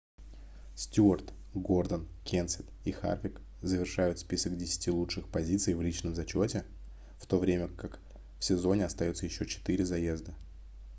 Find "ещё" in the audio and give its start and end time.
9.27-9.45